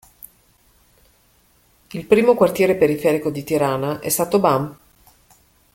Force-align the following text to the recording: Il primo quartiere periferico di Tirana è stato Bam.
Il 1.91 2.05
primo 2.07 2.33
quartiere 2.33 2.73
periferico 2.75 3.29
di 3.29 3.43
Tirana 3.43 3.99
è 3.99 4.09
stato 4.09 4.39
Bam. 4.39 4.75